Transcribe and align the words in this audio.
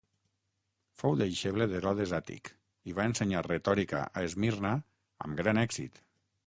Fou 1.01 1.17
deixeble 1.19 1.67
d'Herodes 1.73 2.13
Àtic 2.19 2.51
i 2.93 2.97
va 3.01 3.07
ensenyar 3.11 3.47
retòrica 3.51 4.01
a 4.09 4.27
Esmirna 4.31 4.75
amb 5.29 5.43
gran 5.45 5.67
èxit. 5.69 6.05